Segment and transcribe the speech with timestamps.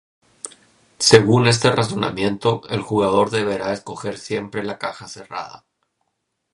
[0.97, 5.67] Según este razonamiento, el jugador deberá escoger siempre la caja cerrada.